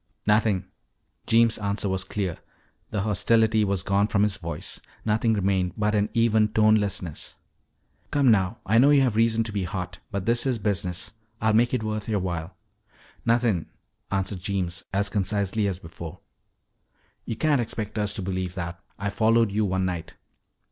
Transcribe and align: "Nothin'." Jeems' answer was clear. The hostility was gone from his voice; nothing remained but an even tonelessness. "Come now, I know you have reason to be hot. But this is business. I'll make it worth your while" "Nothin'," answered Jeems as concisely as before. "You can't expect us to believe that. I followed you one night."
"Nothin'." 0.25 0.65
Jeems' 1.27 1.59
answer 1.59 1.87
was 1.87 2.03
clear. 2.03 2.39
The 2.89 3.01
hostility 3.01 3.63
was 3.63 3.83
gone 3.83 4.07
from 4.07 4.23
his 4.23 4.35
voice; 4.35 4.81
nothing 5.05 5.33
remained 5.35 5.73
but 5.77 5.93
an 5.93 6.09
even 6.15 6.47
tonelessness. 6.47 7.35
"Come 8.09 8.31
now, 8.31 8.57
I 8.65 8.79
know 8.79 8.89
you 8.89 9.01
have 9.01 9.15
reason 9.15 9.43
to 9.43 9.51
be 9.51 9.65
hot. 9.65 9.99
But 10.09 10.25
this 10.25 10.47
is 10.47 10.57
business. 10.57 11.13
I'll 11.39 11.53
make 11.53 11.71
it 11.71 11.83
worth 11.83 12.09
your 12.09 12.19
while" 12.19 12.55
"Nothin'," 13.27 13.67
answered 14.09 14.39
Jeems 14.39 14.85
as 14.91 15.07
concisely 15.07 15.67
as 15.67 15.77
before. 15.77 16.21
"You 17.25 17.35
can't 17.35 17.61
expect 17.61 17.99
us 17.99 18.11
to 18.15 18.23
believe 18.23 18.55
that. 18.55 18.79
I 18.97 19.11
followed 19.11 19.51
you 19.51 19.65
one 19.65 19.85
night." 19.85 20.15